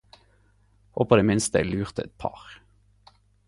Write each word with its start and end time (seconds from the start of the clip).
Håpar 0.97 1.21
i 1.21 1.23
det 1.23 1.27
minste 1.31 1.61
eg 1.61 1.69
lurte 1.69 2.07
eit 2.07 2.17
par... 2.25 2.51